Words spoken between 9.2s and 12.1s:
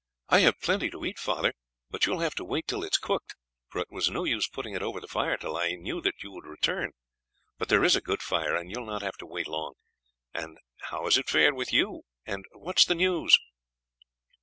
wait long. And how has it fared with you,